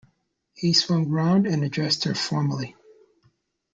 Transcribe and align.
He 0.55 0.73
swung 0.73 1.09
round 1.09 1.45
and 1.45 1.63
addressed 1.63 2.05
her 2.05 2.15
formally. 2.15 2.75